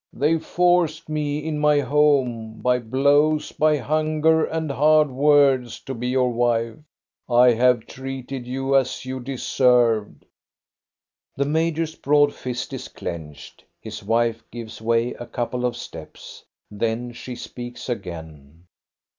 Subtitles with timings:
[0.11, 6.07] They forced me, in my home, by blows, by hunger, and hard words to be
[6.07, 6.77] your wife.
[7.29, 10.25] I have treated you as you deserved."
[11.37, 13.63] The major's broad fist is clenched.
[13.79, 16.45] His wife gives way a couple of steps.
[16.71, 18.63] Then she speaks again.